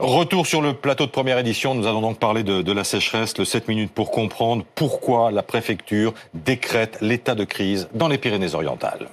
[0.00, 1.74] Retour sur le plateau de première édition.
[1.74, 6.14] Nous allons donc parler de, la sécheresse, le 7 minutes pour comprendre pourquoi la préfecture
[6.32, 9.08] décrète l'état de crise dans les Pyrénées-Orientales.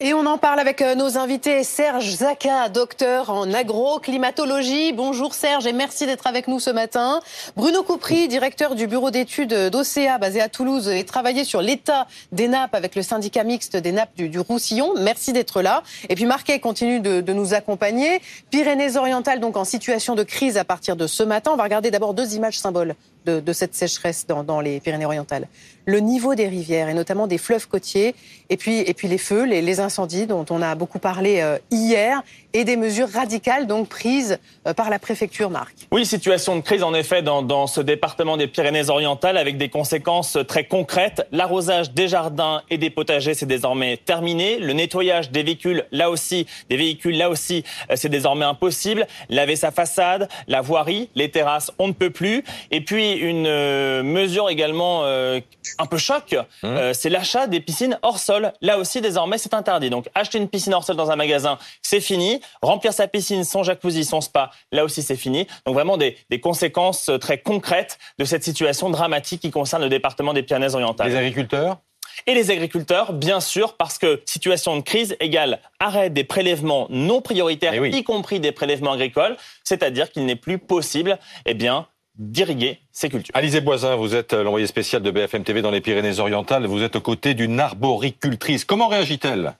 [0.00, 1.64] Et on en parle avec euh, nos invités.
[1.64, 4.92] Serge Zaka, docteur en agroclimatologie.
[4.92, 7.18] Bonjour Serge et merci d'être avec nous ce matin.
[7.56, 12.46] Bruno Coupry, directeur du bureau d'études d'OCA basé à Toulouse et travaillé sur l'état des
[12.46, 14.94] nappes avec le syndicat mixte des nappes du, Roussillon.
[15.00, 15.82] Merci d'être là.
[16.08, 18.22] Et puis Marquet continue de, de nous accompagner.
[18.52, 21.50] Pyrénées-Orientales donc en situation de crise à partir de ce matin.
[21.52, 22.94] On va regarder d'abord deux images symboles
[23.24, 25.48] de, cette sécheresse dans, les Pyrénées-Orientales.
[25.86, 28.14] Le niveau des rivières et notamment des fleuves côtiers
[28.50, 31.58] et puis, et puis les feux, les, les incendies dont on a beaucoup parlé euh,
[31.70, 32.22] hier
[32.52, 35.74] et des mesures radicales donc prises euh, par la préfecture, Marc.
[35.90, 40.36] Oui, situation de crise en effet dans, dans ce département des Pyrénées-Orientales avec des conséquences
[40.46, 41.26] très concrètes.
[41.32, 44.58] L'arrosage des jardins et des potagers c'est désormais terminé.
[44.58, 49.06] Le nettoyage des véhicules, là aussi, des véhicules, là aussi, euh, c'est désormais impossible.
[49.28, 52.44] Laver sa façade, la voirie, les terrasses, on ne peut plus.
[52.70, 55.40] Et puis une euh, mesure également euh,
[55.78, 58.52] un peu choc, euh, c'est l'achat des piscines hors sol.
[58.60, 59.90] Là aussi, désormais, c'est interdit.
[59.90, 62.40] Donc, acheter une piscine hors sol dans un magasin, c'est fini.
[62.62, 65.46] Remplir sa piscine, son jacuzzi, son spa, là aussi, c'est fini.
[65.66, 70.32] Donc, vraiment des, des conséquences très concrètes de cette situation dramatique qui concerne le département
[70.32, 71.08] des Pyrénées-Orientales.
[71.10, 71.78] Les agriculteurs?
[72.26, 77.20] Et les agriculteurs, bien sûr, parce que situation de crise égale arrêt des prélèvements non
[77.20, 77.90] prioritaires, Eh oui.
[77.94, 81.86] y compris des prélèvements agricoles, c'est-à-dire qu'il n'est plus possible, eh bien,
[82.18, 83.34] d'irriguer ces cultures.
[83.36, 86.66] Alizé Boisin, vous êtes euh, l'envoyé spécial de BFM TV dans les Pyrénées-Orientales.
[86.66, 88.64] Vous êtes aux côtés d'une arboricultrice.
[88.64, 89.54] Comment réagit-elle?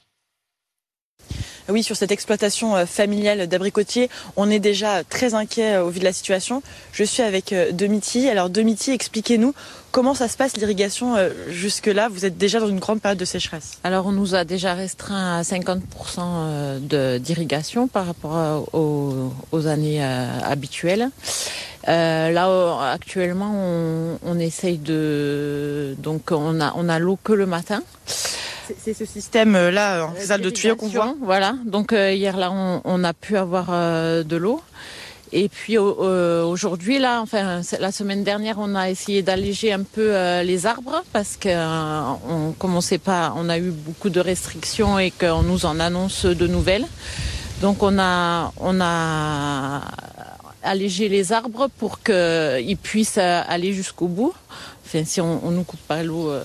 [1.70, 5.98] Oui, sur cette exploitation euh, familiale d'abricotiers, on est déjà très inquiet euh, au vu
[6.00, 6.62] de la situation.
[6.92, 8.28] Je suis avec Domiti.
[8.28, 9.52] Alors Domiti, expliquez-nous
[9.92, 11.16] comment ça se passe l'irrigation
[11.48, 12.08] jusque-là.
[12.08, 13.78] Vous êtes déjà dans une grande période de sécheresse.
[13.84, 15.80] Alors on nous a déjà restreint à 50%
[16.18, 21.10] euh, de- d'irrigation par rapport aux, aux années euh, habituelles.
[21.88, 27.32] Euh, là euh, actuellement on, on essaye de donc on a on a l'eau que
[27.32, 27.80] le matin.
[28.06, 31.14] C'est- ce système-là, en salle de tuyaux qu'on voit.
[31.22, 31.54] Voilà.
[31.64, 34.60] Donc euh, hier là on, on a pu avoir euh, de l'eau.
[35.32, 39.82] Et puis au- euh, aujourd'hui là, enfin la semaine dernière, on a essayé d'alléger un
[39.82, 44.20] peu euh, les arbres parce que euh, on commençait pas, on a eu beaucoup de
[44.20, 46.86] restrictions et qu'on nous en annonce de nouvelles.
[47.62, 49.80] Donc on a on a
[50.68, 54.34] allégé les arbres pour qu'ils puissent euh, aller jusqu'au bout.
[54.84, 56.44] Enfin si on, on nous coupe pas l'eau euh,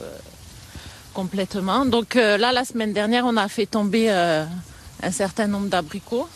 [1.13, 1.85] complètement.
[1.85, 4.45] Donc euh, là la semaine dernière, on a fait tomber euh,
[5.01, 6.27] un certain nombre d'abricots.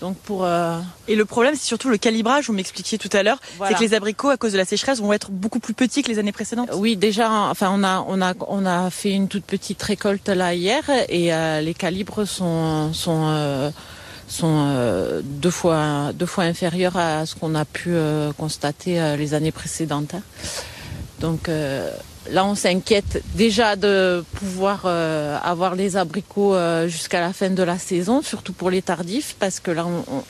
[0.00, 0.78] Donc pour euh,
[1.08, 3.40] Et le problème, c'est surtout le calibrage, vous m'expliquiez tout à l'heure.
[3.56, 3.72] Voilà.
[3.72, 6.08] C'est que les abricots, à cause de la sécheresse, vont être beaucoup plus petits que
[6.12, 6.70] les années précédentes.
[6.72, 10.54] Oui, déjà, enfin, on a, on a, on a fait une toute petite récolte là
[10.54, 13.70] hier et euh, les calibres sont, sont, euh,
[14.28, 19.16] sont euh, deux fois, deux fois inférieurs à ce qu'on a pu euh, constater euh,
[19.16, 20.14] les années précédentes.
[20.14, 20.22] hein.
[21.20, 21.50] Donc
[22.30, 26.54] là, on s'inquiète déjà de pouvoir avoir les abricots
[26.86, 29.84] jusqu'à la fin de la saison, surtout pour les tardifs, parce que là,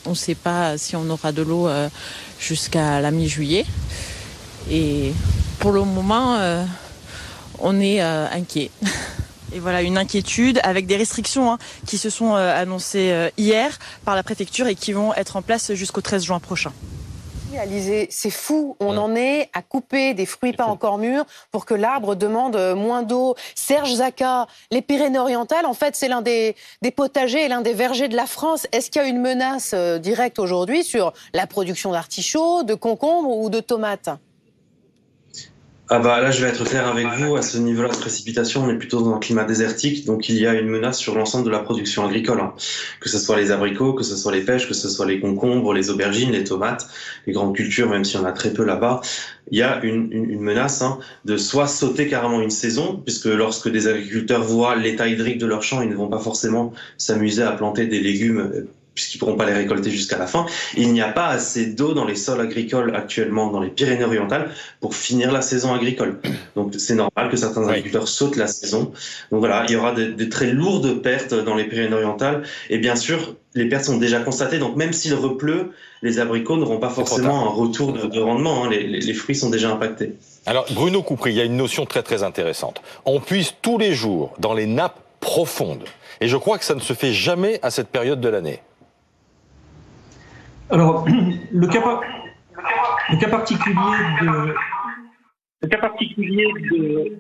[0.07, 1.69] on ne sait pas si on aura de l'eau
[2.41, 3.67] jusqu'à la mi-juillet.
[4.71, 5.13] Et
[5.59, 6.39] pour le moment,
[7.59, 8.71] on est inquiet.
[9.55, 13.79] Et voilà, une inquiétude avec des restrictions hein, qui se sont euh, annoncées euh, hier
[14.05, 16.73] par la préfecture et qui vont être en place jusqu'au 13 juin prochain.
[17.57, 18.77] Alizé, c'est fou.
[18.79, 22.75] On en est à couper des fruits pas encore mûrs pour que l'arbre demande euh,
[22.75, 23.35] moins d'eau.
[23.55, 28.09] Serge Zaka, les Pyrénées-Orientales, en fait, c'est l'un des, des potagers et l'un des vergers
[28.09, 28.67] de la France.
[28.73, 33.37] Est-ce qu'il y a une menace euh, directe aujourd'hui sur la production d'artichauts, de concombres
[33.37, 34.11] ou de tomates?
[35.91, 37.37] Ah bah là, je vais être clair avec vous.
[37.37, 40.47] À ce niveau-là de précipitation, on est plutôt dans un climat désertique, donc il y
[40.47, 42.53] a une menace sur l'ensemble de la production agricole, hein.
[43.01, 45.73] que ce soit les abricots, que ce soit les pêches, que ce soit les concombres,
[45.73, 46.89] les aubergines, les tomates,
[47.27, 49.01] les grandes cultures, même si on a très peu là-bas.
[49.51, 53.89] Il y a une, menace hein, de soit sauter carrément une saison, puisque lorsque des
[53.89, 57.87] agriculteurs voient l'état hydrique de leur champ, ils ne vont pas forcément s'amuser à planter
[57.87, 58.69] des légumes euh,
[58.99, 60.45] puisqu'ils pourront pas les récolter jusqu'à la fin.
[60.77, 64.51] Il n'y a pas assez d'eau dans les sols agricoles actuellement dans les Pyrénées-Orientales
[64.81, 66.19] pour finir la saison agricole.
[66.57, 67.69] Donc c'est normal que certains Oui.
[67.71, 68.91] agriculteurs sautent la saison.
[69.31, 72.43] Donc voilà, il y aura de, de très lourdes pertes dans les Pyrénées-Orientales.
[72.71, 74.59] Et bien sûr, les pertes sont déjà constatées.
[74.59, 75.71] Donc même s'il repleut,
[76.03, 78.65] les abricots n'auront pas forcément un retour de, de rendement.
[78.65, 78.71] hein.
[78.71, 80.15] Les, les- les fruits sont déjà impactés.
[80.47, 82.83] Alors, Bruno Coupry, il y a une notion très très intéressante.
[83.05, 85.85] On puise tous les jours dans les nappes profondes.
[86.21, 88.61] Et je crois que ça ne se fait jamais à cette période de l'année.
[90.71, 91.07] Alors,
[91.53, 91.81] le cas,
[93.29, 93.75] particulier
[94.21, 94.55] de,
[95.63, 97.13] le cas particulier de,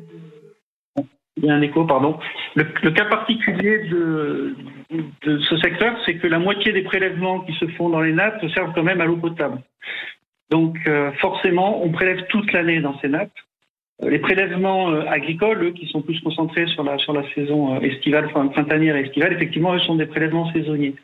[1.36, 2.18] Il y a un écho, pardon.
[2.56, 4.54] Le, cas particulier de,
[5.24, 8.72] ce secteur, c'est que la moitié des prélèvements qui se font dans les nappes servent
[8.74, 9.62] quand même à l'eau potable.
[10.50, 13.30] Donc euh, forcément, on prélève toute l'année dans ces nappes.
[14.02, 17.80] Euh, les prélèvements euh, agricoles, eux, qui sont plus concentrés sur la, sur la saison
[17.80, 20.94] estivale, printanière et estivale, effectivement, eux sont des prélèvements saisonniers.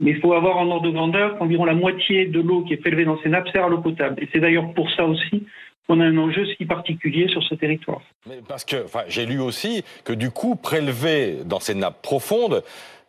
[0.00, 2.76] Mais il faut avoir en ordre de grandeur qu'environ la moitié de l'eau qui est
[2.76, 4.22] prélevée dans ces nappes sert à l'eau potable.
[4.22, 5.44] Et c'est d'ailleurs pour ça aussi
[5.88, 8.02] qu'on a un enjeu si particulier sur ce territoire.
[8.26, 8.76] Mais parce que
[9.08, 12.62] j'ai lu aussi que du coup, prélever dans ces nappes profondes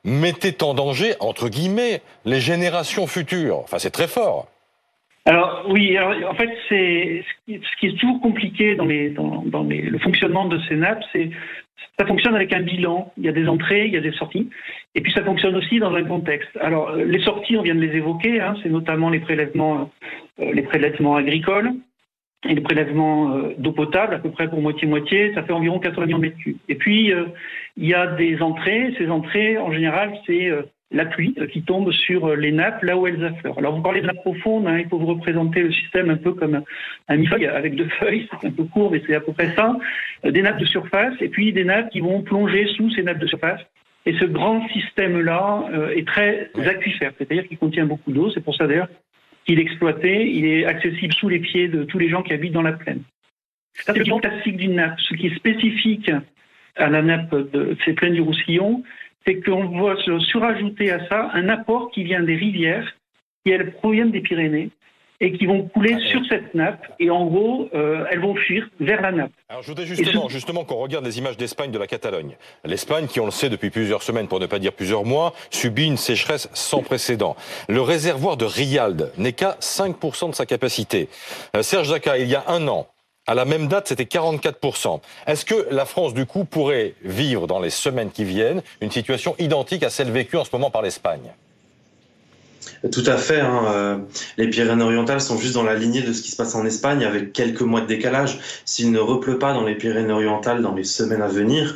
[0.03, 3.59] mettait en danger, entre guillemets, les générations futures.
[3.59, 4.47] Enfin, c'est très fort.
[5.25, 9.81] Alors oui, en fait, c'est ce qui est toujours compliqué dans, les, dans, dans les,
[9.81, 11.30] le fonctionnement de ces nappes, c'est
[11.97, 13.11] ça fonctionne avec un bilan.
[13.17, 14.49] Il y a des entrées, il y a des sorties,
[14.95, 16.55] et puis ça fonctionne aussi dans un contexte.
[16.61, 19.91] Alors les sorties, on vient de les évoquer, hein, c'est notamment les prélèvements,
[20.39, 21.71] euh, les prélèvements agricoles
[22.47, 26.05] et les prélèvements euh, d'eau potable, à peu près pour moitié-moitié, ça fait environ 80
[26.05, 26.57] millions de mètres cubes.
[26.69, 27.25] Et puis, euh,
[27.75, 28.93] il y a des entrées.
[28.97, 30.49] Ces entrées, en général, c'est
[30.91, 33.59] la pluie euh, qui tombe sur euh, les nappes là où elles affleurent.
[33.59, 36.33] Alors vous parlez de nappes profondes, hein, il faut vous représenter le système un peu
[36.33, 36.63] comme
[37.07, 39.77] un millefeuille avec deux feuilles, c'est un peu court mais c'est à peu près ça,
[40.25, 43.19] euh, des nappes de surface et puis des nappes qui vont plonger sous ces nappes
[43.19, 43.62] de surface.
[44.06, 48.65] Et ce grand système-là est très aquifère, c'est-à-dire qu'il contient beaucoup d'eau, c'est pour ça
[48.65, 48.88] d'ailleurs
[49.45, 52.53] qu'il est exploité, il est accessible sous les pieds de tous les gens qui habitent
[52.53, 53.01] dans la plaine.
[53.74, 55.00] C'est le classique d'une nappe.
[55.00, 56.09] Ce qui est spécifique
[56.75, 58.83] à la nappe de ces plaines du Roussillon,
[59.25, 62.95] c'est qu'on va surajouter à ça un apport qui vient des rivières,
[63.44, 64.71] qui elles proviennent des Pyrénées,
[65.21, 66.94] et qui vont couler ah, sur cette nappe.
[67.00, 69.31] Et en gros, euh, elles vont fuir vers la nappe.
[69.50, 72.38] Alors je voudrais justement, justement qu'on regarde les images d'Espagne de la Catalogne.
[72.63, 75.88] L'Espagne, qui on le sait depuis plusieurs semaines, pour ne pas dire plusieurs mois, subit
[75.88, 77.36] une sécheresse sans précédent.
[77.68, 81.10] Le réservoir de Rialde n'est qu'à 5% de sa capacité.
[81.56, 82.88] Euh, Serge Zaka, il y a un an,
[83.29, 85.01] à la même date, c'était 44%.
[85.27, 89.35] Est-ce que la France, du coup, pourrait vivre dans les semaines qui viennent une situation
[89.37, 91.31] identique à celle vécue en ce moment par l'Espagne?
[92.91, 93.39] Tout à fait.
[93.39, 93.97] Hein, euh,
[94.37, 97.31] les Pyrénées-Orientales sont juste dans la lignée de ce qui se passe en Espagne, avec
[97.31, 98.39] quelques mois de décalage.
[98.65, 101.75] S'il ne repleut pas dans les Pyrénées-Orientales dans les semaines à venir,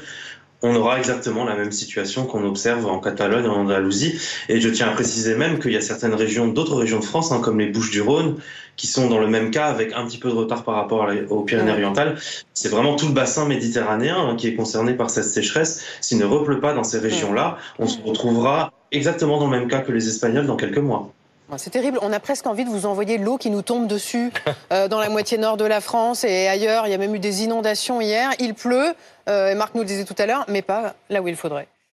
[0.63, 4.17] on aura exactement la même situation qu'on observe en Catalogne, en Andalousie.
[4.47, 7.33] Et je tiens à préciser même qu'il y a certaines régions, d'autres régions de France,
[7.33, 8.37] hein, comme les Bouches-du-Rhône,
[8.77, 11.41] qui sont dans le même cas avec un petit peu de retard par rapport aux
[11.41, 12.17] Pyrénées-Orientales.
[12.53, 15.83] C'est vraiment tout le bassin méditerranéen hein, qui est concerné par cette sécheresse.
[15.99, 19.81] S'il ne repleut pas dans ces régions-là, on se retrouvera exactement dans le même cas
[19.81, 21.11] que les Espagnols dans quelques mois.
[21.57, 21.99] C'est terrible.
[22.01, 24.31] On a presque envie de vous envoyer l'eau qui nous tombe dessus
[24.73, 26.87] euh, dans la moitié nord de la France et ailleurs.
[26.87, 28.31] Il y a même eu des inondations hier.
[28.39, 28.93] Il pleut,
[29.29, 31.67] euh, et Marc nous le disait tout à l'heure, mais pas là où il faudrait.